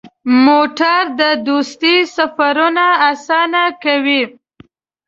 [0.45, 4.23] موټر د دوستۍ سفرونه اسانه کوي.